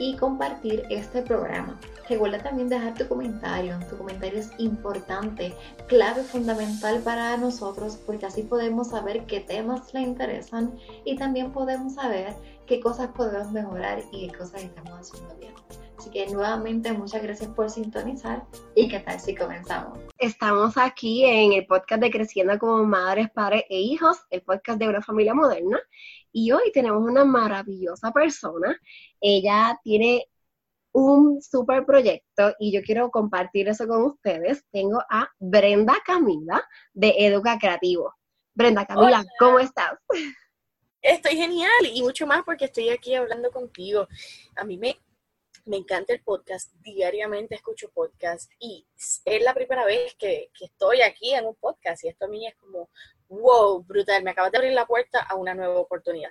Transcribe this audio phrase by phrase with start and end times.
[0.00, 1.78] y compartir este programa.
[2.08, 3.78] Recuerda también dejar tu comentario.
[3.88, 5.54] Tu comentario es importante,
[5.86, 11.94] clave, fundamental para nosotros porque así podemos saber qué temas le interesan y también podemos
[11.94, 12.34] saber
[12.70, 15.52] qué cosas podemos mejorar y qué cosas estamos haciendo bien.
[15.98, 18.44] Así que nuevamente muchas gracias por sintonizar
[18.76, 19.98] y qué tal si comenzamos.
[20.16, 24.88] Estamos aquí en el podcast de Creciendo como Madres, Padres e Hijos, el podcast de
[24.88, 25.80] una familia moderna.
[26.30, 28.78] Y hoy tenemos una maravillosa persona.
[29.20, 30.26] Ella tiene
[30.92, 34.64] un super proyecto y yo quiero compartir eso con ustedes.
[34.70, 38.14] Tengo a Brenda Camila de Educa Creativo.
[38.54, 39.98] Brenda Camila, ¿cómo estás?
[41.02, 44.06] Estoy genial y mucho más porque estoy aquí hablando contigo.
[44.56, 44.96] A mí me,
[45.64, 48.86] me encanta el podcast, diariamente escucho podcast y
[49.24, 52.46] es la primera vez que, que estoy aquí en un podcast y esto a mí
[52.46, 52.90] es como
[53.30, 56.30] wow, brutal, me acabas de abrir la puerta a una nueva oportunidad.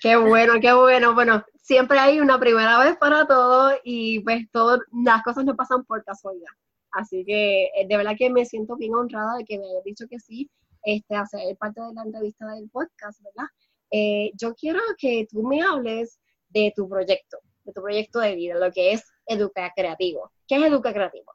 [0.00, 1.14] Que bueno, qué bueno.
[1.14, 5.84] Bueno, siempre hay una primera vez para todo y pues todas las cosas no pasan
[5.84, 6.52] por casualidad.
[6.92, 10.06] Así que eh, de verdad que me siento bien honrada de que me hayas dicho
[10.08, 10.50] que sí,
[10.84, 13.48] este, hacer parte de la entrevista del podcast, ¿verdad?
[13.92, 18.54] Eh, yo quiero que tú me hables de tu proyecto, de tu proyecto de vida,
[18.54, 20.32] lo que es Educa Creativo.
[20.48, 21.32] ¿Qué es Educa Creativo?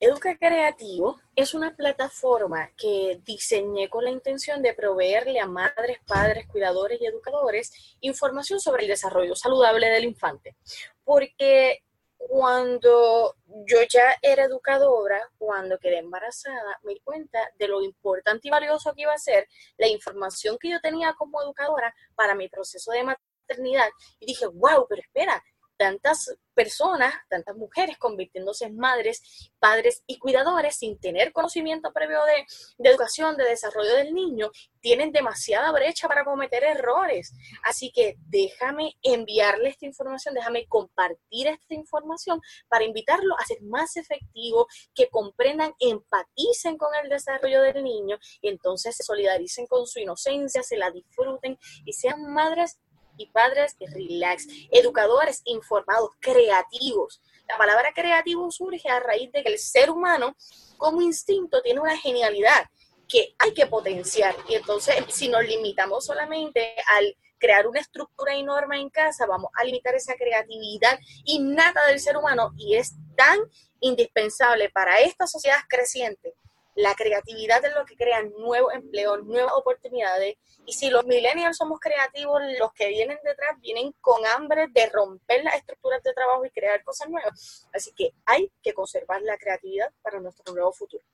[0.00, 6.48] Educa Creativo es una plataforma que diseñé con la intención de proveerle a madres, padres,
[6.48, 10.56] cuidadores y educadores información sobre el desarrollo saludable del infante.
[11.04, 11.84] Porque
[12.28, 18.50] cuando yo ya era educadora, cuando quedé embarazada, me di cuenta de lo importante y
[18.50, 22.92] valioso que iba a ser la información que yo tenía como educadora para mi proceso
[22.92, 23.88] de maternidad.
[24.20, 25.42] Y dije, wow, pero espera,
[25.76, 32.88] tantas personas, tantas mujeres convirtiéndose en madres, padres y cuidadores sin tener conocimiento previo de,
[32.88, 34.50] educación, de desarrollo del niño,
[34.80, 37.32] tienen demasiada brecha para cometer errores.
[37.64, 43.96] Así que déjame enviarle esta información, déjame compartir esta información para invitarlo a ser más
[43.96, 50.00] efectivo, que comprendan, empaticen con el desarrollo del niño y entonces se solidaricen con su
[50.00, 52.78] inocencia, se la disfruten y sean madres
[53.16, 57.20] y padres relax, educadores informados, creativos.
[57.48, 60.36] La palabra creativo surge a raíz de que el ser humano,
[60.78, 62.70] como instinto, tiene una genialidad
[63.08, 64.34] que hay que potenciar.
[64.48, 69.50] Y entonces, si nos limitamos solamente al crear una estructura y norma en casa, vamos
[69.54, 73.40] a limitar esa creatividad innata del ser humano y es tan
[73.80, 76.34] indispensable para esta sociedad creciente
[76.74, 80.36] la creatividad es lo que crea nuevos empleos, nuevas oportunidades.
[80.64, 85.44] Y si los millennials somos creativos, los que vienen detrás vienen con hambre de romper
[85.44, 87.68] las estructuras de trabajo y crear cosas nuevas.
[87.72, 91.04] Así que hay que conservar la creatividad para nuestro nuevo futuro.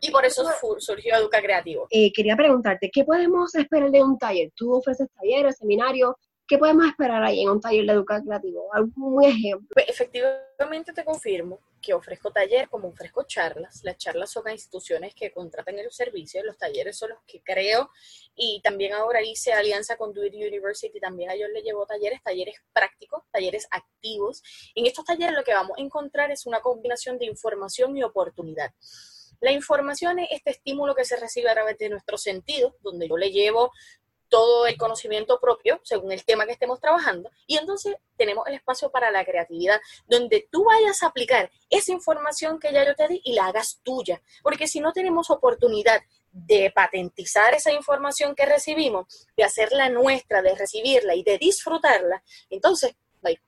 [0.00, 0.44] Y por eso
[0.78, 1.86] surgió Educa Creativo.
[1.88, 4.50] Eh, quería preguntarte, ¿qué podemos esperar de un taller?
[4.54, 6.16] ¿Tú ofreces talleres, seminarios?
[6.46, 8.68] ¿Qué podemos esperar ahí en un taller de Educa Creativo?
[8.74, 9.68] ¿Algún ejemplo?
[9.72, 13.80] Pues, efectivamente te confirmo que ofrezco talleres como ofrezco charlas.
[13.82, 17.90] Las charlas son a instituciones que contratan el servicio, los talleres son los que creo
[18.34, 22.22] y también ahora hice alianza con Do It University, también a ellos les llevo talleres,
[22.22, 24.42] talleres prácticos, talleres activos.
[24.74, 28.72] En estos talleres lo que vamos a encontrar es una combinación de información y oportunidad.
[29.42, 33.16] La información es este estímulo que se recibe a través de nuestros sentidos, donde yo
[33.16, 33.72] le llevo
[34.32, 37.30] todo el conocimiento propio según el tema que estemos trabajando.
[37.46, 42.58] Y entonces tenemos el espacio para la creatividad, donde tú vayas a aplicar esa información
[42.58, 44.22] que ya yo te di y la hagas tuya.
[44.42, 46.00] Porque si no tenemos oportunidad
[46.30, 52.96] de patentizar esa información que recibimos, de hacerla nuestra, de recibirla y de disfrutarla, entonces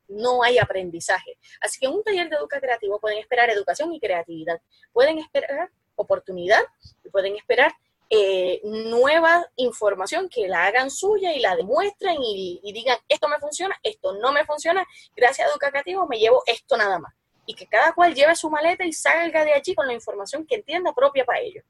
[0.07, 1.39] no hay aprendizaje.
[1.63, 4.61] Así que en un taller de educa creativo pueden esperar educación y creatividad,
[4.93, 6.61] pueden esperar oportunidad
[7.03, 7.73] y pueden esperar
[8.11, 13.75] eh, nueva información que la hagan suya y la demuestren y, digan, esto me funciona,
[13.83, 14.87] esto no me funciona,
[15.17, 17.13] gracias a Educativo me llevo esto nada más.
[17.47, 20.57] Y que cada cual lleve su maleta y salga de allí con la información que
[20.57, 21.65] entienda propia para ellos.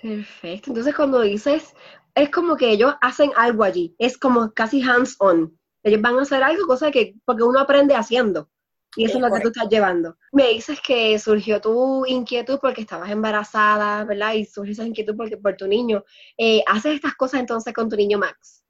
[0.00, 0.70] Perfecto.
[0.70, 1.74] Entonces cuando dices,
[2.14, 5.58] es como que ellos hacen algo allí, es como casi hands-on.
[5.82, 8.48] Ellos van a hacer algo, cosa que, porque uno aprende haciendo.
[8.96, 10.16] Y eso es, lo que tú estás llevando.
[10.32, 14.32] Me dices que surgió tu inquietud porque estabas embarazada, ¿verdad?
[14.32, 16.04] Y surgió esa inquietud porque, por tu niño.
[16.38, 18.64] Eh, ¿Haces estas cosas entonces con tu niño Max?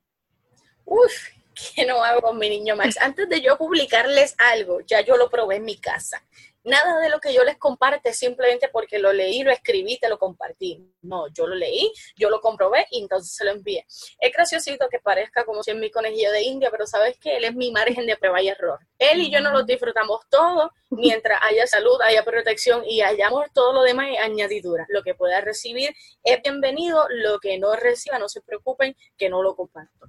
[0.84, 1.12] Uf,
[1.54, 2.96] ¿qué no hago con mi niño Max?
[3.00, 6.22] Antes de yo publicarles algo, ya yo lo probé en mi casa.
[6.66, 10.18] Nada de lo que yo les comparte simplemente porque lo leí, lo escribí, te lo
[10.18, 10.84] compartí.
[11.00, 13.86] No, yo lo leí, yo lo comprobé y entonces se lo envié.
[14.18, 17.44] Es graciosito que parezca como si es mi conejillo de India, pero sabes que él
[17.44, 18.80] es mi margen de prueba y error.
[18.98, 23.72] Él y yo nos lo disfrutamos todo mientras haya salud, haya protección y hayamos todo
[23.72, 24.86] lo demás y añadidura.
[24.88, 29.40] Lo que pueda recibir es bienvenido, lo que no reciba, no se preocupen, que no
[29.40, 30.08] lo comparto.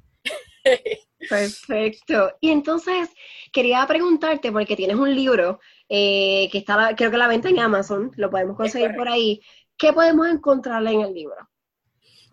[1.30, 2.34] Perfecto.
[2.40, 3.10] Y entonces
[3.52, 5.60] quería preguntarte, porque tienes un libro
[5.90, 9.42] eh, que está, creo que la venta en Amazon, lo podemos conseguir por ahí.
[9.78, 11.50] ¿Qué podemos encontrar en el libro?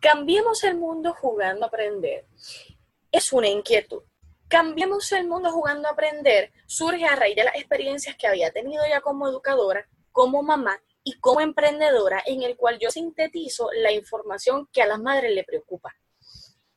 [0.00, 2.26] Cambiemos el mundo jugando a aprender.
[3.10, 4.02] Es una inquietud.
[4.48, 8.82] Cambiemos el mundo jugando a aprender surge a raíz de las experiencias que había tenido
[8.88, 14.68] ya como educadora, como mamá y como emprendedora, en el cual yo sintetizo la información
[14.72, 15.94] que a las madres le preocupa.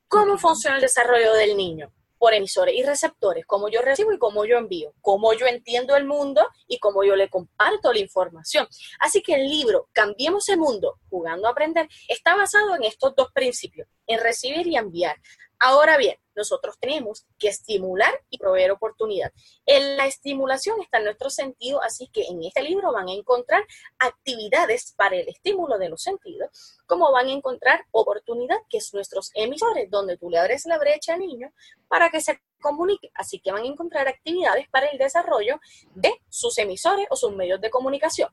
[0.07, 1.91] ¿Cómo funciona el desarrollo del niño?
[2.17, 6.05] por emisores y receptores, cómo yo recibo y cómo yo envío, cómo yo entiendo el
[6.05, 8.67] mundo y cómo yo le comparto la información.
[8.99, 13.31] Así que el libro Cambiemos el Mundo, jugando a aprender, está basado en estos dos
[13.33, 15.17] principios, en recibir y enviar.
[15.59, 19.33] Ahora bien, nosotros tenemos que estimular y proveer oportunidad.
[19.65, 23.65] En la estimulación está en nuestro sentido, así que en este libro van a encontrar
[23.99, 29.31] actividades para el estímulo de los sentidos, como van a encontrar oportunidad, que es nuestros
[29.33, 31.51] emisores, donde tú le abres la brecha al niño
[31.87, 33.11] para que se comunique.
[33.13, 35.59] Así que van a encontrar actividades para el desarrollo
[35.95, 38.29] de sus emisores o sus medios de comunicación.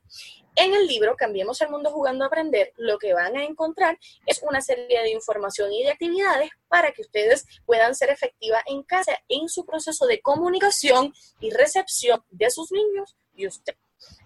[0.56, 4.42] En el libro Cambiemos el mundo jugando a aprender, lo que van a encontrar es
[4.42, 9.18] una serie de información y de actividades para que ustedes puedan ser efectivas en casa
[9.28, 13.74] en su proceso de comunicación y recepción de sus niños y usted.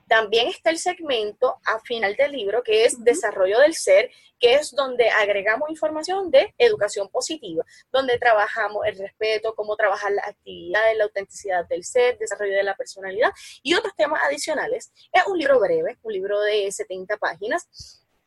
[0.08, 4.70] También está el segmento a final del libro que es Desarrollo del Ser, que es
[4.72, 11.04] donde agregamos información de educación positiva, donde trabajamos el respeto, cómo trabajar las actividades, la
[11.04, 13.30] autenticidad del ser, desarrollo de la personalidad
[13.62, 14.92] y otros temas adicionales.
[15.12, 17.68] Es un libro breve, un libro de 70 páginas,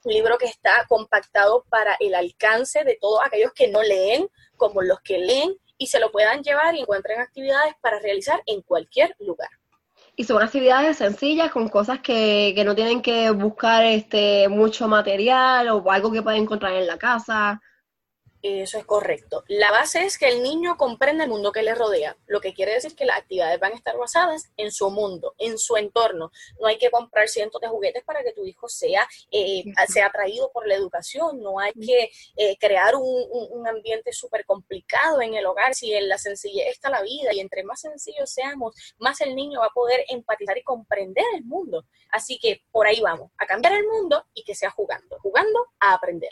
[0.04, 4.82] un libro que está compactado para el alcance de todos aquellos que no leen, como
[4.82, 9.16] los que leen, y se lo puedan llevar y encuentren actividades para realizar en cualquier
[9.18, 9.50] lugar.
[10.22, 15.70] Y son actividades sencillas con cosas que, que no tienen que buscar este mucho material
[15.70, 17.60] o algo que pueden encontrar en la casa.
[18.42, 19.44] Eso es correcto.
[19.48, 22.74] La base es que el niño comprenda el mundo que le rodea, lo que quiere
[22.74, 26.32] decir que las actividades van a estar basadas en su mundo, en su entorno.
[26.60, 30.52] No hay que comprar cientos de juguetes para que tu hijo sea, eh, sea atraído
[30.52, 35.46] por la educación, no hay que eh, crear un, un ambiente súper complicado en el
[35.46, 39.36] hogar, si en la sencillez está la vida y entre más sencillos seamos, más el
[39.36, 41.86] niño va a poder empatizar y comprender el mundo.
[42.12, 45.94] Así que por ahí vamos, a cambiar el mundo y que sea jugando, jugando a
[45.94, 46.32] aprender.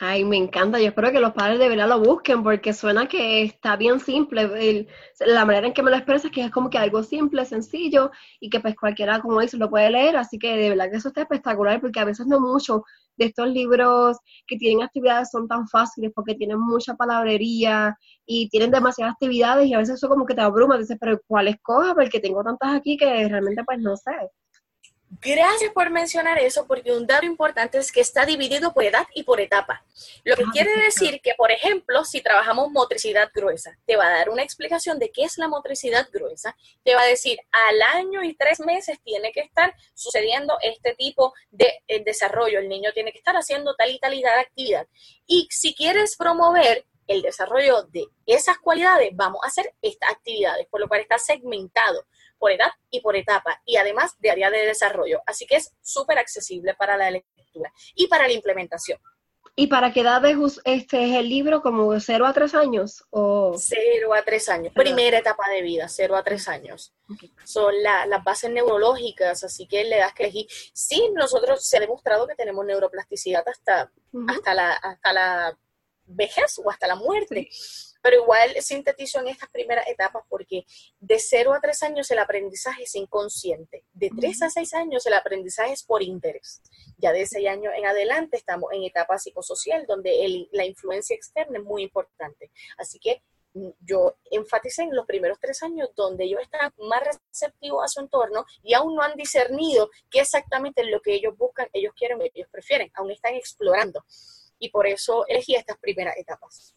[0.00, 0.78] Ay, me encanta.
[0.78, 4.86] Yo espero que los padres de verdad lo busquen porque suena que está bien simple.
[5.20, 8.12] la manera en que me lo expresas es que es como que algo simple, sencillo
[8.38, 10.16] y que pues cualquiera, como dice, lo puede leer.
[10.16, 12.84] Así que de verdad que eso está espectacular porque a veces no mucho
[13.16, 18.70] de estos libros que tienen actividades son tan fáciles porque tienen mucha palabrería y tienen
[18.70, 20.78] demasiadas actividades y a veces eso como que te abruma.
[20.78, 21.94] Dices, pero ¿cuál escoja?
[21.94, 24.12] Porque tengo tantas aquí que realmente pues no sé.
[25.10, 29.22] Gracias por mencionar eso, porque un dato importante es que está dividido por edad y
[29.22, 29.82] por etapa.
[30.22, 34.10] Lo que ah, quiere decir que, por ejemplo, si trabajamos motricidad gruesa, te va a
[34.10, 38.22] dar una explicación de qué es la motricidad gruesa, te va a decir al año
[38.22, 43.10] y tres meses tiene que estar sucediendo este tipo de eh, desarrollo, el niño tiene
[43.10, 44.86] que estar haciendo tal y tal y tal actividad.
[45.26, 50.80] Y si quieres promover el desarrollo de esas cualidades, vamos a hacer estas actividades, por
[50.80, 52.04] lo cual está segmentado
[52.38, 55.20] por edad y por etapa, y además de área de desarrollo.
[55.26, 58.98] Así que es súper accesible para la lectura y para la implementación.
[59.60, 60.22] ¿Y para qué edad
[60.64, 61.62] este es el libro?
[61.62, 63.04] ¿Como 0 a 3 años?
[63.10, 63.56] O...
[63.58, 64.72] 0 a 3 años.
[64.72, 66.94] Primera etapa de vida, 0 a 3 años.
[67.42, 70.46] Son las bases neurológicas, así que le das que elegir.
[70.72, 73.90] Sí, nosotros se ha demostrado que tenemos neuroplasticidad hasta,
[74.28, 75.58] hasta, la, hasta la
[76.04, 77.48] vejez o hasta la muerte.
[78.00, 80.64] Pero igual sintetizo en estas primeras etapas porque
[81.00, 85.14] de 0 a 3 años el aprendizaje es inconsciente, de 3 a 6 años el
[85.14, 86.62] aprendizaje es por interés,
[86.96, 91.64] ya de 6 años en adelante estamos en etapa psicosocial donde la influencia externa es
[91.64, 93.22] muy importante, así que
[93.54, 98.00] mm, yo enfaticé en los primeros tres años donde ellos están más receptivos a su
[98.00, 102.20] entorno y aún no han discernido qué exactamente es lo que ellos buscan, ellos quieren,
[102.34, 104.04] ellos prefieren, aún están explorando.
[104.60, 106.74] Y por eso elegí estas primeras etapas.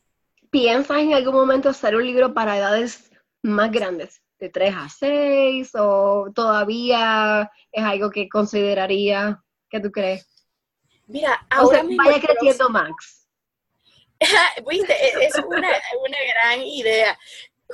[0.52, 3.10] ¿Piensas en algún momento hacer un libro para edades
[3.42, 10.28] más grandes, de 3 a 6, o todavía es algo que consideraría, ¿qué tú crees?
[11.08, 13.30] Mira, ahora o vaya creciendo Max.
[14.70, 17.18] Viste, e-, es una, una gran idea.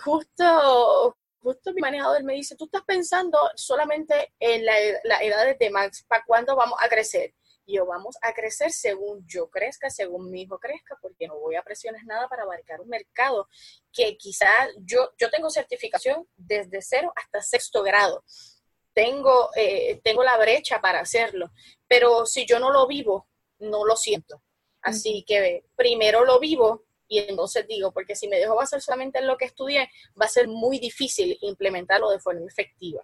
[0.03, 5.69] Justo, justo mi manejador me dice, tú estás pensando solamente en la, la edad de
[5.71, 7.33] Max, ¿para cuándo vamos a crecer?
[7.67, 11.55] Y yo vamos a crecer según yo crezca, según mi hijo crezca, porque no voy
[11.55, 13.49] a presiones nada para abarcar un mercado
[13.91, 18.23] que quizás yo, yo tengo certificación desde cero hasta sexto grado.
[18.93, 21.51] Tengo, eh, tengo la brecha para hacerlo,
[21.87, 23.27] pero si yo no lo vivo,
[23.59, 24.41] no lo siento.
[24.81, 29.27] Así que primero lo vivo y entonces digo, porque si me dejo basar solamente en
[29.27, 33.01] lo que estudié, va a ser muy difícil implementarlo de forma efectiva.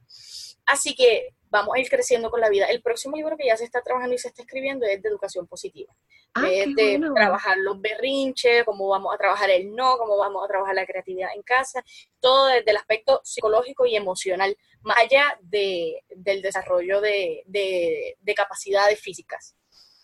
[0.66, 2.66] Así que vamos a ir creciendo con la vida.
[2.66, 5.46] El próximo libro que ya se está trabajando y se está escribiendo es de educación
[5.48, 5.94] positiva.
[6.34, 10.48] Ah, es de trabajar los berrinches, cómo vamos a trabajar el no, cómo vamos a
[10.48, 11.84] trabajar la creatividad en casa,
[12.20, 19.00] todo desde el aspecto psicológico y emocional, más allá de, del desarrollo de, de capacidades
[19.00, 19.56] físicas.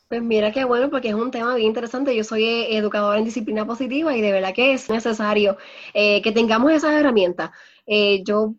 [0.09, 2.15] Pues mira qué bueno, porque es un tema bien interesante.
[2.15, 5.55] Yo soy eh, educadora en disciplina positiva y de verdad que es necesario
[5.93, 7.51] eh, que tengamos esas herramientas.
[7.85, 8.55] Eh, yo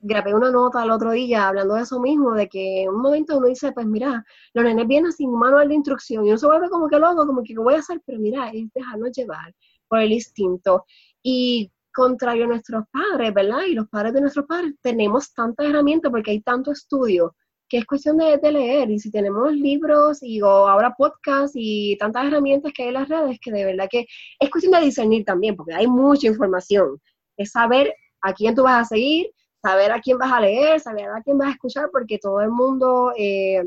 [0.00, 3.38] grabé una nota el otro día hablando de eso mismo, de que en un momento
[3.38, 6.68] uno dice, pues mira, los nenes vienen sin manual de instrucción y uno se vuelve
[6.70, 8.00] como que loco, como que ¿qué voy a hacer?
[8.06, 9.52] Pero mira, es dejarnos llevar
[9.88, 10.84] por el instinto.
[11.24, 13.62] Y contrario a nuestros padres, ¿verdad?
[13.68, 17.34] Y los padres de nuestros padres, tenemos tantas herramientas porque hay tanto estudio
[17.68, 18.90] que es cuestión de, leer.
[18.90, 23.08] Y si tenemos libros y o ahora podcasts y tantas herramientas que hay en las
[23.08, 24.06] redes, que de verdad que
[24.38, 27.00] es cuestión de discernir también, porque hay mucha información.
[27.36, 29.30] Es saber a quién tú vas a seguir,
[29.62, 32.50] saber a quién vas a leer, saber a quién vas a escuchar, porque todo el
[32.50, 33.62] mundo eh,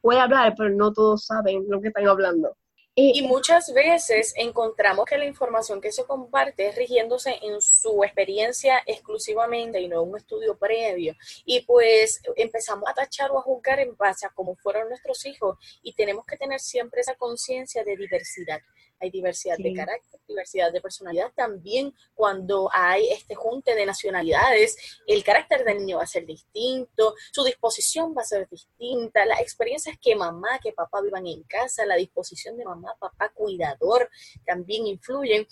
[0.00, 2.56] puede hablar, pero no todos saben lo que están hablando.
[2.94, 8.82] Y muchas veces encontramos que la información que se comparte es rigiéndose en su experiencia
[8.84, 11.16] exclusivamente y no un estudio previo.
[11.46, 15.56] Y pues empezamos a tachar o a juzgar en base a cómo fueron nuestros hijos
[15.82, 18.60] y tenemos que tener siempre esa conciencia de diversidad
[19.02, 21.32] hay diversidad de carácter, diversidad de personalidad.
[21.34, 27.14] También cuando hay este junte de nacionalidades, el carácter del niño va a ser distinto,
[27.32, 31.84] su disposición va a ser distinta, las experiencias que mamá, que papá vivan en casa,
[31.84, 34.08] la disposición de mamá, papá, cuidador,
[34.46, 35.46] también influyen.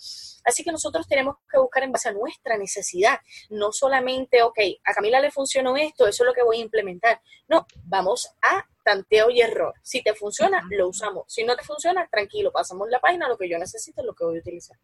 [0.45, 4.93] Así que nosotros tenemos que buscar en base a nuestra necesidad, no solamente, ok, a
[4.93, 7.21] Camila le funcionó esto, eso es lo que voy a implementar.
[7.49, 9.73] No, vamos a tanteo y error.
[9.81, 11.25] Si te funciona, lo usamos.
[11.27, 14.25] Si no te funciona, tranquilo, pasamos la página, lo que yo necesito es lo que
[14.25, 14.77] voy a utilizar.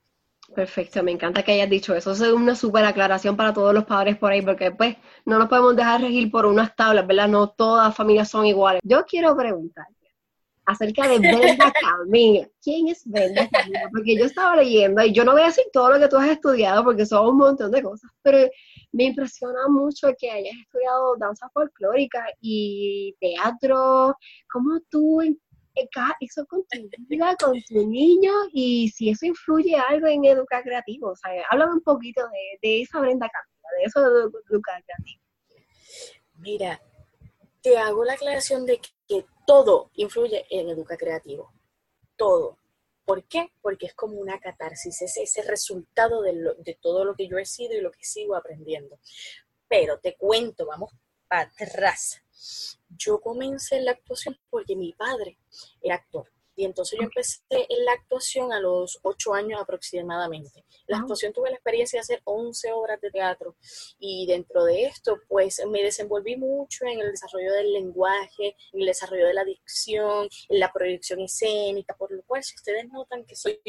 [0.55, 2.11] Perfecto, me encanta que hayas dicho eso.
[2.11, 5.49] Eso es una súper aclaración para todos los padres por ahí, porque pues no nos
[5.49, 7.27] podemos dejar regir por unas tablas, ¿verdad?
[7.27, 8.81] No todas las familias son iguales.
[8.83, 9.97] Yo quiero preguntarte
[10.65, 12.47] acerca de Brenda Camila.
[12.61, 13.89] ¿Quién es Brenda Camila?
[13.91, 16.29] Porque yo estaba leyendo y yo no voy a decir todo lo que tú has
[16.29, 18.49] estudiado porque son un montón de cosas, pero
[18.97, 24.15] me impresiona mucho que hayas estudiado danza folclórica y teatro.
[24.51, 25.21] ¿Cómo tú
[26.19, 31.11] eso con tu vida, con tu niño y si eso influye algo en educar creativo?
[31.11, 32.23] O sea, háblame un poquito
[32.63, 35.21] de, esa Brenda Camila, de eso de educar creativo.
[36.39, 36.81] Mira,
[37.61, 41.53] te hago la aclaración de que todo influye en educar creativo.
[42.15, 42.57] Todo.
[43.07, 43.53] ¿Por qué?
[43.61, 47.73] Porque es como una catarsis, es ese resultado de, todo lo que yo he sido
[47.73, 48.99] y lo que sigo aprendiendo.
[49.69, 50.91] Pero te cuento, vamos
[51.29, 52.21] para atrás.
[52.89, 55.37] Yo comencé la actuación porque mi padre
[55.81, 56.29] era actor.
[56.57, 60.65] Y entonces yo empecé en la actuación a los ocho años aproximadamente.
[60.87, 63.55] La actuación tuve la experiencia de hacer 11 obras de teatro
[63.99, 68.87] y dentro de esto pues me desenvolví mucho en el desarrollo del lenguaje, en el
[68.87, 73.35] desarrollo de la dicción, en la proyección escénica, por lo cual si ustedes notan que
[73.35, 73.61] soy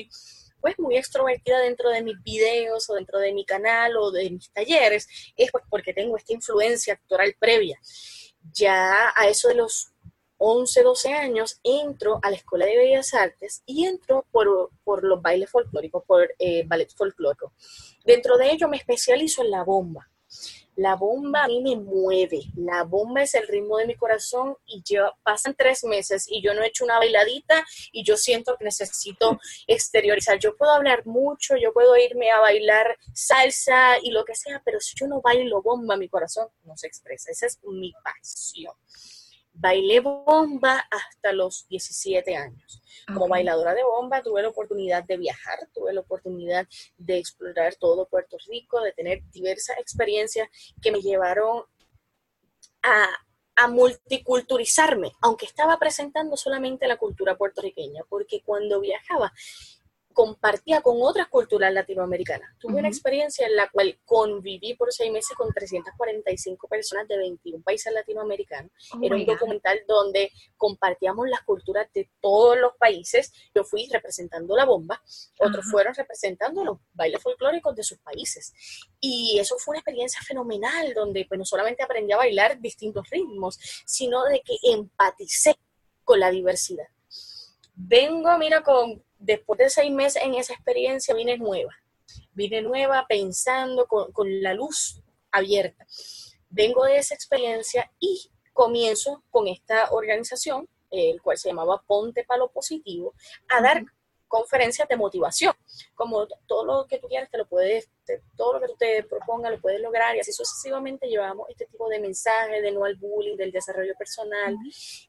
[0.61, 4.51] pues muy extrovertida dentro de mis videos o dentro de mi canal o de mis
[4.51, 7.79] talleres, es pues porque tengo esta influencia actoral previa.
[8.55, 9.93] Ya a eso de los
[10.39, 15.21] 11, 12 años, entro a la Escuela de Bellas Artes y entro por, por los
[15.21, 17.53] bailes folclóricos, por eh, ballet folclórico.
[18.05, 20.09] Dentro de ello me especializo en la bomba.
[20.77, 24.81] La bomba a mí me mueve, la bomba es el ritmo de mi corazón y
[24.85, 28.65] yo, pasan tres meses y yo no he hecho una bailadita y yo siento que
[28.65, 30.39] necesito exteriorizar.
[30.39, 34.79] Yo puedo hablar mucho, yo puedo irme a bailar salsa y lo que sea, pero
[34.79, 37.33] si yo no bailo bomba, mi corazón no se expresa.
[37.33, 38.73] Esa es mi pasión.
[39.61, 42.81] Bailé bomba hasta los 17 años.
[43.07, 48.09] Como bailadora de bomba tuve la oportunidad de viajar, tuve la oportunidad de explorar todo
[48.09, 50.49] Puerto Rico, de tener diversas experiencias
[50.81, 51.65] que me llevaron
[52.83, 53.09] a,
[53.57, 59.33] a multiculturizarme, aunque estaba presentando solamente la cultura puertorriqueña, porque cuando viajaba
[60.19, 62.51] compartía con otras culturas latinoamericanas.
[62.59, 67.63] Tuve una experiencia en la cual conviví por seis meses con 345 personas de 21
[67.63, 68.73] países latinoamericanos.
[68.95, 73.33] Oh Era un documental donde compartíamos las culturas de todos los países.
[73.55, 75.01] Yo fui representando la bomba,
[75.39, 78.53] otros fueron representando los bailes folclóricos de sus países.
[78.99, 83.57] Y eso fue una experiencia fenomenal, donde pues, no solamente aprendí a bailar distintos ritmos,
[83.87, 85.55] sino de que empaticé
[86.03, 86.89] con la diversidad.
[87.77, 91.75] Vengo, mira, con después de seis meses en esa experiencia vine nueva,
[92.33, 95.87] vine nueva pensando con, la luz abierta.
[96.49, 102.39] Vengo de esa experiencia y comienzo con esta organización, el cual se llamaba Ponte para
[102.39, 103.15] lo Positivo,
[103.49, 103.85] a dar
[104.27, 105.55] conferencias de motivación.
[105.95, 107.91] Como todo lo que tú quieras, te lo puedes,
[108.37, 111.89] todo lo que tú te propongas, lo puedes lograr y así sucesivamente llevamos este tipo
[111.89, 114.57] de mensajes de no al bullying, del desarrollo personal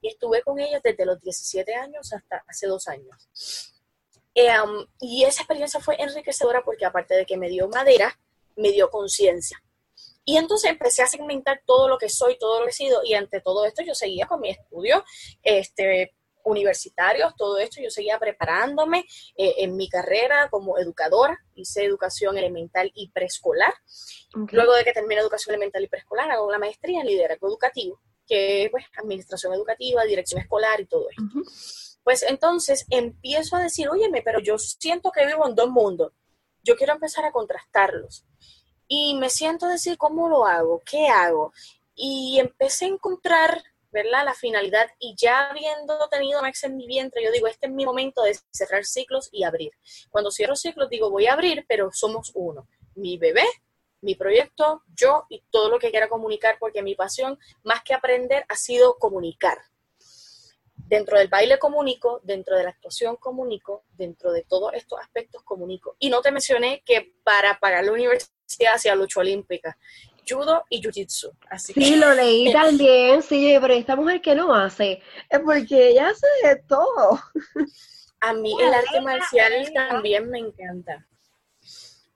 [0.01, 3.78] y estuve con ellos desde los 17 años hasta hace dos años.
[4.41, 8.17] Em, y esa experiencia fue enriquecedora porque aparte de que me dio madera,
[8.55, 9.61] me dio conciencia.
[10.23, 13.15] Y entonces empecé a segmentar todo lo que soy, todo lo que he sido, y
[13.15, 15.03] ante todo esto yo seguía con mi estudio
[15.43, 16.13] este,
[16.45, 19.05] universitarios, todo esto, yo seguía preparándome
[19.35, 23.73] eh, en mi carrera como educadora, hice educación elemental y preescolar.
[24.51, 28.63] Luego de que terminé educación elemental y preescolar, hago una maestría en liderazgo educativo, que
[28.63, 31.23] es pues, administración educativa, dirección escolar y todo esto.
[32.03, 36.13] Pues entonces empiezo a decir, óyeme, pero yo siento que vivo en dos mundos.
[36.63, 38.25] Yo quiero empezar a contrastarlos.
[38.87, 40.81] Y me siento decir, ¿cómo lo hago?
[40.83, 41.53] ¿Qué hago?
[41.93, 44.25] Y empecé a encontrar, ¿verdad?
[44.25, 47.85] La finalidad y ya habiendo tenido Max en mi vientre, yo digo, este es mi
[47.85, 49.71] momento de cerrar ciclos y abrir.
[50.09, 52.67] Cuando cierro ciclos, digo, voy a abrir, pero somos uno.
[52.95, 53.45] Mi bebé,
[54.01, 58.45] mi proyecto, yo y todo lo que quiera comunicar, porque mi pasión, más que aprender,
[58.49, 59.59] ha sido comunicar
[60.89, 65.95] dentro del baile comunico, dentro de la actuación comunico, dentro de todos estos aspectos comunico.
[65.99, 69.77] Y no te mencioné que para pagar la universidad hacía lucha olímpica,
[70.27, 71.31] judo y jiu-jitsu.
[71.47, 74.99] Así sí, lo leí también, sí, pero esta mujer que no hace,
[75.29, 77.19] es porque ella hace todo.
[78.21, 81.05] A mí el arte marcial también me encanta.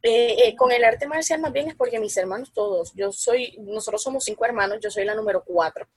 [0.02, 3.56] Eh, eh, con el arte marcial más bien es porque mis hermanos todos, yo soy,
[3.60, 5.88] nosotros somos cinco hermanos, yo soy la número cuatro.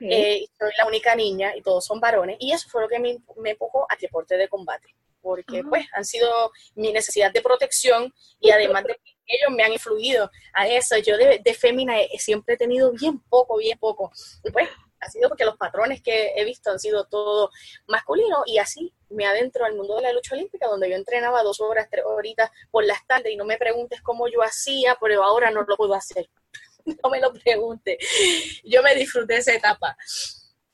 [0.00, 2.36] Eh, soy la única niña y todos son varones.
[2.40, 4.94] Y eso fue lo que me, me empujó al deporte de combate.
[5.22, 9.72] Porque, pues, han sido mi necesidad de protección y además de que ellos me han
[9.72, 10.96] influido a eso.
[10.96, 14.10] Yo de, de fémina siempre he tenido bien poco, bien poco.
[14.42, 14.68] Y pues,
[15.00, 17.50] ha sido porque los patrones que he visto han sido todo
[17.86, 21.60] masculino y así me adentro al mundo de la lucha olímpica donde yo entrenaba dos
[21.60, 25.50] horas, tres horitas por las tardes y no me preguntes cómo yo hacía, pero ahora
[25.50, 26.28] no lo puedo hacer.
[27.02, 27.98] no me lo pregunte.
[28.64, 29.96] Yo me disfruté esa etapa.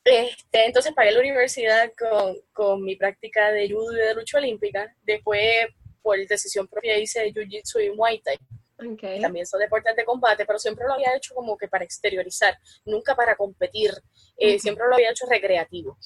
[0.05, 4.95] Este, entonces pagué la universidad con, con, mi práctica de judo y de lucha olímpica.
[5.03, 5.67] Después,
[6.01, 8.39] por decisión propia, hice jiu-jitsu y muay thai.
[9.21, 13.15] También son deportes de combate, pero siempre lo había hecho como que para exteriorizar, nunca
[13.15, 13.91] para competir.
[14.37, 15.99] Eh, siempre lo había hecho recreativo.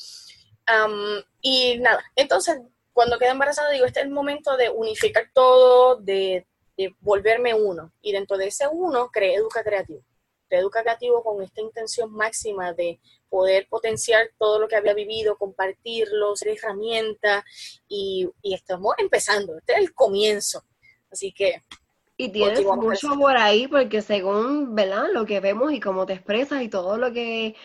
[1.41, 2.59] y nada, entonces
[2.93, 6.47] cuando quedé embarazada digo, este es el momento de unificar todo, de
[7.01, 7.93] volverme uno.
[8.03, 10.03] Y dentro de ese uno creé Educa Creativo.
[10.49, 16.35] Educa Creativo con esta intención máxima de poder potenciar todo lo que había vivido, compartirlo,
[16.35, 17.45] ser herramienta
[17.88, 19.57] y, estamos empezando.
[19.59, 20.62] Este es el comienzo.
[21.11, 21.62] Así que
[22.16, 25.07] y tienes mucho por ahí porque según, ¿verdad?
[25.11, 27.57] Lo que vemos y cómo te expresas y todo lo que,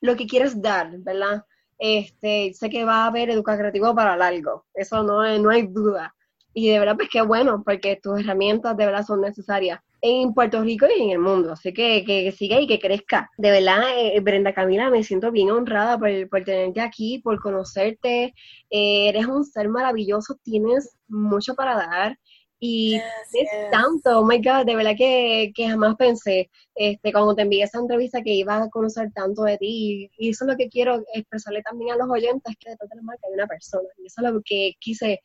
[0.00, 1.44] lo que quieres dar, ¿verdad?
[1.78, 6.14] Este, sé que va a haber educa creativo para largo, eso no, no hay duda.
[6.54, 10.62] Y de verdad, pues qué bueno, porque tus herramientas de verdad son necesarias en Puerto
[10.62, 11.52] Rico y en el mundo.
[11.52, 13.30] Así que, que, siga y que crezca.
[13.38, 18.34] De verdad, eh, Brenda Camila, me siento bien honrada por, por tenerte aquí, por conocerte.
[18.70, 22.18] Eh, eres un ser maravilloso, tienes mucho para dar.
[22.60, 27.42] Y es tanto, oh my God, de verdad que, que, jamás pensé, este, cuando te
[27.42, 30.10] envié esa entrevista, que ibas a conocer tanto de ti.
[30.16, 33.02] Y, eso es lo que quiero expresarle también a los oyentes, que detrás de la
[33.02, 33.88] marca hay una persona.
[33.98, 35.20] Y eso es lo que quise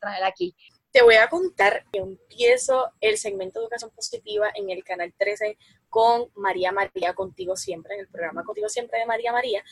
[0.00, 0.54] traer aquí.
[0.92, 5.56] te voy a contar que empiezo el segmento de educación positiva en el canal 13
[5.88, 9.62] con María María, contigo siempre, en el programa Contigo siempre de María María.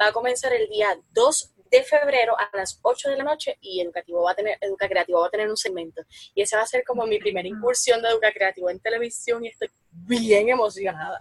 [0.00, 3.80] Va a comenzar el día 2 de febrero a las 8 de la noche y
[3.80, 6.02] Educativo va a tener, Educa Creativo va a tener un segmento.
[6.34, 9.48] Y esa va a ser como mi primera incursión de Educa Creativo en televisión y
[9.48, 11.20] estoy bien emocionada.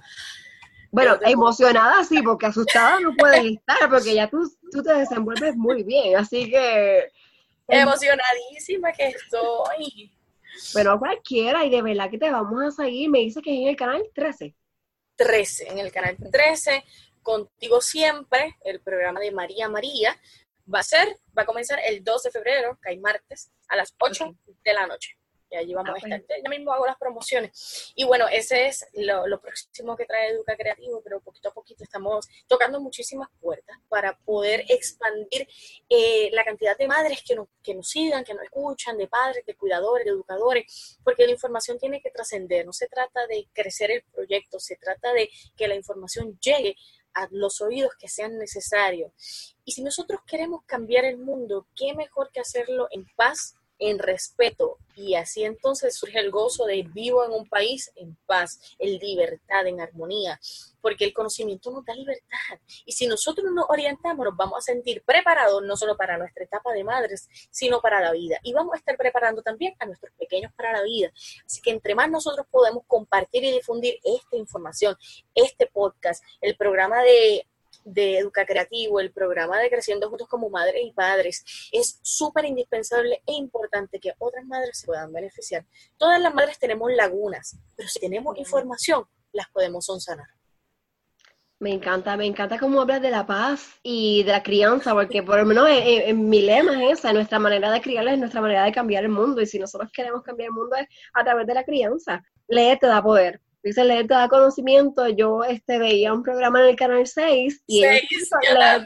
[0.92, 5.84] Bueno, emocionada sí, porque asustada no puedes estar, porque ya tú, tú te desenvuelves muy
[5.84, 7.12] bien, así que...
[7.68, 10.12] Emocionadísima que estoy.
[10.74, 13.68] Pero cualquiera, y de verdad que te vamos a seguir, me dice que es en
[13.70, 14.56] el canal 13.
[15.16, 16.84] 13, en el canal 13,
[17.22, 20.20] contigo siempre, el programa de María María,
[20.72, 23.94] va a ser, va a comenzar el 2 de febrero, que hay martes, a las
[24.00, 25.18] 8 de la noche
[25.58, 26.38] allí vamos ah, a estar.
[26.44, 27.94] Yo mismo hago las promociones.
[27.96, 32.28] Y bueno, ese es lo, próximo que trae Educa Creativo, pero poquito a poquito estamos
[32.48, 35.48] tocando muchísimas puertas para poder expandir
[35.90, 39.46] eh, la cantidad de madres que nos, que nos sigan, que nos escuchan, de padres,
[39.46, 42.66] de cuidadores, de educadores, porque la información tiene que trascender.
[42.66, 46.76] No se trata de crecer el proyecto, se trata de que la información llegue
[47.14, 49.56] a los oídos que sean necesarios.
[49.64, 54.78] Y si nosotros queremos cambiar el mundo, ¿qué mejor que hacerlo en paz en respeto.
[54.96, 59.66] Y así entonces surge el gozo de vivo en un país en paz, en libertad,
[59.66, 60.40] en armonía,
[60.82, 62.60] porque el conocimiento nos da libertad.
[62.86, 66.72] Y si nosotros nos orientamos nos vamos a sentir preparados no solo para nuestra etapa
[66.74, 68.38] de madres, sino para la vida.
[68.44, 71.12] Y vamos a estar preparando también a nuestros pequeños para la vida.
[71.46, 74.96] Así que entre más nosotros podemos compartir y difundir esta información,
[75.34, 77.48] este podcast, el programa de
[77.86, 83.22] de Educa Creativo, el programa de Creciendo Juntos como Madres y Padres, es súper indispensable
[83.26, 85.66] e importante que otras madres se puedan beneficiar.
[85.98, 90.28] Todas las madres tenemos lagunas, pero si tenemos información, las podemos sanar.
[91.64, 95.38] Me encanta, me encanta cómo hablas de la paz y de la crianza, porque por
[95.38, 98.74] lo menos en, mi lema es esa, nuestra manera de criarles es nuestra manera de
[98.74, 101.64] cambiar el mundo, y si nosotros queremos cambiar el mundo es a través de la
[101.64, 102.22] crianza.
[102.50, 106.70] Lee te da poder, dice leer te da conocimiento, yo este veía un programa en
[106.70, 108.02] el canal 6 y leer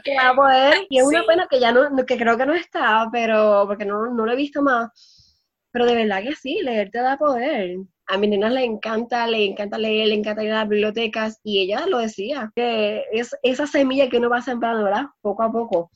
[0.04, 3.08] te da poder y es una pena que ya no, que creo que no está,
[3.12, 4.90] pero porque no, no lo he visto más,
[5.70, 7.78] pero de verdad que sí, leer te da poder.
[8.06, 11.60] A mi nena le encanta, le encanta leer, le encanta ir a las bibliotecas y
[11.60, 15.06] ella lo decía, que es esa semilla que uno va sembrando, ¿verdad?
[15.20, 15.90] Poco a poco,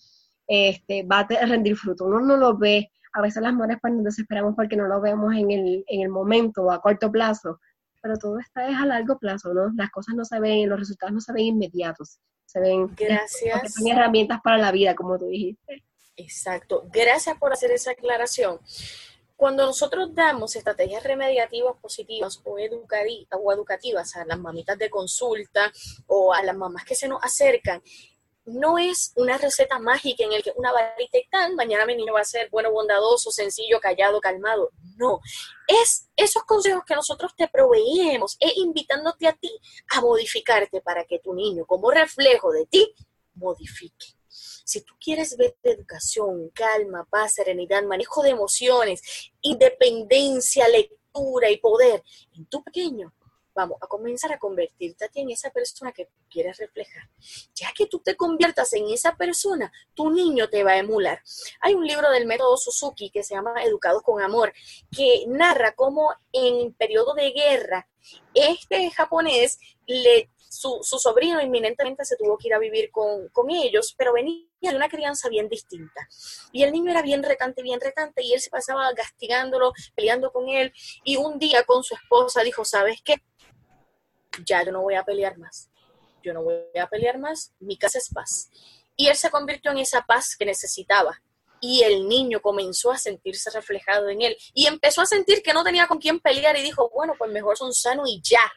[0.47, 2.05] este, va a rendir fruto.
[2.05, 5.35] Uno no lo ve, a veces las madres pues nos desesperamos porque no lo vemos
[5.35, 7.59] en el, en el momento o a corto plazo,
[8.03, 9.71] pero todo está es a largo plazo, ¿no?
[9.77, 13.75] Las cosas no se ven, los resultados no se ven inmediatos, se ven Gracias.
[13.75, 15.85] son herramientas para la vida, como tú dijiste.
[16.17, 16.85] Exacto.
[16.93, 18.61] Gracias por hacer esa aclaración.
[19.37, 25.73] Cuando nosotros damos estrategias remediativas positivas o, o educativas a las mamitas de consulta
[26.07, 27.83] o a las mamás que se nos acercan,
[28.45, 32.13] no es una receta mágica en el que una varita y tan, mañana mi niño
[32.13, 34.71] va a ser bueno, bondadoso, sencillo, callado, calmado.
[34.97, 35.21] No,
[35.69, 39.51] es esos consejos que nosotros te proveemos, es invitándote a ti
[39.91, 42.95] a modificarte para que tu niño, como reflejo de ti,
[43.35, 44.17] modifique.
[44.29, 52.03] Si tú quieres ver educación, calma, paz, serenidad, manejo de emociones, independencia, lectura y poder
[52.35, 53.13] en tu pequeño,
[53.55, 57.09] vamos a comenzar a convertirte a ti en esa persona que quieres reflejar.
[57.55, 61.23] Ya que tú te conviertas en esa persona, tu niño te va a emular.
[61.61, 64.53] Hay un libro del método Suzuki que se llama Educados con Amor,
[64.97, 67.88] que narra cómo en periodo de guerra,
[68.35, 73.51] este japonés le su, su, sobrino inminentemente se tuvo que ir a vivir con, con,
[73.51, 76.07] ellos, pero venía de una crianza bien distinta.
[76.53, 80.51] Y el niño era bien retante, bien retante, y él se pasaba castigándolo, peleando con
[80.51, 80.73] él,
[81.05, 83.17] y un día con su esposa dijo, ¿sabes qué?
[84.45, 85.71] Ya yo no voy a pelear más,
[86.23, 88.51] yo no voy a pelear más, mi casa es paz.
[88.97, 91.23] Y él se convirtió en esa paz que necesitaba.
[91.61, 95.62] Y el niño comenzó a sentirse reflejado en él y empezó a sentir que no
[95.62, 98.53] tenía con quién pelear y dijo, bueno, pues mejor son sanos y ya.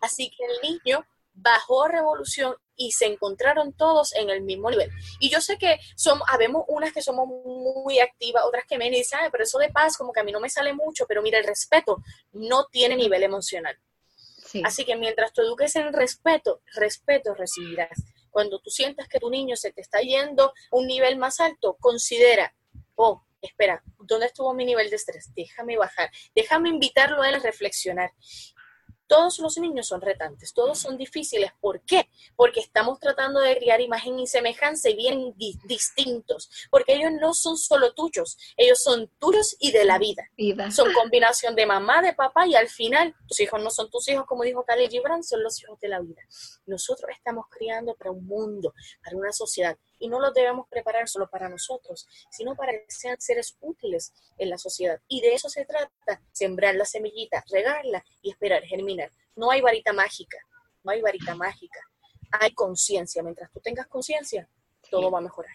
[0.00, 4.90] Así que el niño bajó revolución y se encontraron todos en el mismo nivel.
[5.20, 8.98] Y yo sé que somos, habemos unas que somos muy activas, otras que menos, y
[8.98, 11.38] dicen, pero eso de paz como que a mí no me sale mucho, pero mira,
[11.38, 13.76] el respeto no tiene nivel emocional.
[14.62, 18.02] Así que mientras tú eduques en respeto, respeto recibirás.
[18.30, 21.76] Cuando tú sientas que tu niño se te está yendo a un nivel más alto,
[21.80, 22.54] considera,
[22.94, 25.32] oh, espera, ¿dónde estuvo mi nivel de estrés?
[25.34, 28.12] Déjame bajar, déjame invitarlo a él a reflexionar
[29.06, 31.50] todos los niños son retantes, todos son difíciles.
[31.60, 32.08] ¿Por qué?
[32.36, 37.56] Porque estamos tratando de criar imagen y semejanza y bien distintos, porque ellos no son
[37.56, 40.28] solo tuyos, ellos son tuyos y de la vida.
[40.70, 44.26] Son combinación de mamá, de papá y al final tus hijos no son tus hijos,
[44.26, 46.22] como dijo Khalil Gibran, son los hijos de la vida.
[46.66, 51.28] Nosotros estamos criando para un mundo, para una sociedad y no los debemos preparar solo
[51.28, 55.00] para nosotros, sino para que sean seres útiles en la sociedad.
[55.08, 59.10] Y de eso se trata, sembrar la semillita, regarla y esperar germinar.
[59.36, 60.38] No hay varita mágica,
[60.82, 61.80] no hay varita mágica.
[62.40, 63.22] Hay conciencia.
[63.22, 64.48] Mientras tú tengas conciencia,
[64.90, 65.54] todo va a mejorar.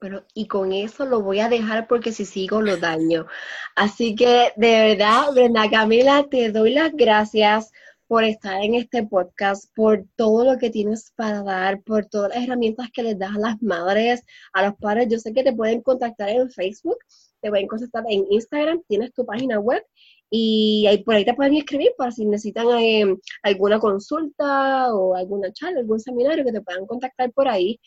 [0.00, 3.26] Bueno, y con eso lo voy a dejar porque si sigo lo daño.
[3.74, 7.72] Así que de verdad, Brenda Camila, te doy las gracias
[8.08, 12.44] por estar en este podcast, por todo lo que tienes para dar, por todas las
[12.44, 14.22] herramientas que les das a las madres,
[14.54, 15.08] a los padres.
[15.10, 16.98] Yo sé que te pueden contactar en Facebook,
[17.40, 19.84] te pueden contactar en Instagram, tienes tu página web
[20.30, 25.52] y ahí, por ahí te pueden escribir para si necesitan eh, alguna consulta o alguna
[25.52, 27.78] charla, algún seminario que te puedan contactar por ahí.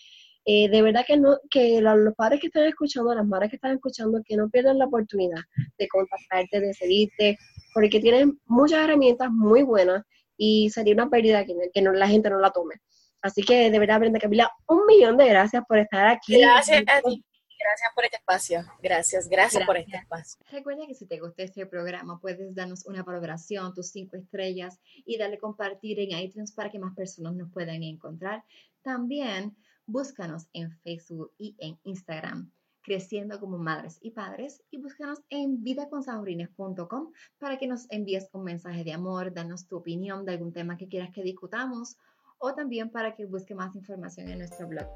[0.45, 3.75] Eh, de verdad que no que los padres que están escuchando, las madres que están
[3.75, 5.41] escuchando, que no pierdan la oportunidad
[5.77, 7.37] de contactarte, de seguirte,
[7.73, 10.03] porque tienen muchas herramientas muy buenas
[10.37, 12.75] y sería una pérdida que, que no, la gente no la tome.
[13.21, 16.41] Así que de verdad, Brenda Camila, un millón de gracias por estar aquí.
[16.41, 17.23] Gracias a ti.
[17.61, 18.65] Gracias por este espacio.
[18.81, 20.43] Gracias, gracias, por este espacio.
[20.51, 25.19] Recuerda que si te gustó este programa, puedes darnos una valoración, tus cinco estrellas y
[25.19, 28.43] darle compartir en iTunes para que más personas nos puedan encontrar.
[28.81, 29.55] También
[29.91, 32.51] búscanos en Facebook y en Instagram
[32.81, 38.83] creciendo como madres y padres y búscanos en vidaconsaurines.com para que nos envíes un mensaje
[38.83, 41.97] de amor, danos tu opinión de algún tema que quieras que discutamos
[42.39, 44.87] o también para que busque más información en nuestro blog.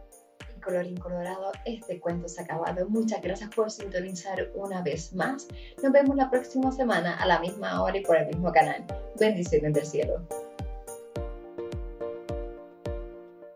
[0.53, 2.89] En colorín colorado, este cuento se ha acabado.
[2.89, 5.47] Muchas gracias por sintonizar una vez más.
[5.84, 8.84] Nos vemos la próxima semana a la misma hora y por el mismo canal.
[9.19, 10.27] Bendiciones del cielo.